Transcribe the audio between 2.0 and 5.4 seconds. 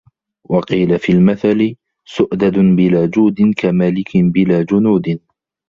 سُؤْدُدٌ بِلَا جُودٍ، كَمَلِكٍ بِلَا جُنُودٍ